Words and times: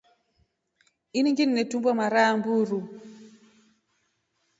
Ini 1.17 1.23
ninginetumba 1.31 1.91
mara 1.99 2.19
amburu. 2.31 2.79